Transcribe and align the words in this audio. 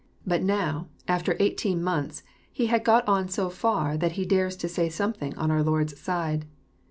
But 0.25 0.41
now, 0.41 0.87
after 1.07 1.35
eighteen 1.39 1.83
months, 1.83 2.23
he 2.51 2.65
has 2.65 2.81
got 2.83 3.07
on 3.07 3.29
so 3.29 3.51
far 3.51 3.97
that 3.97 4.13
he 4.13 4.25
dares 4.25 4.55
to 4.55 4.67
say 4.67 4.89
something 4.89 5.35
on 5.37 5.51
our 5.51 5.61
Lord's 5.61 5.95
side. 5.99 6.47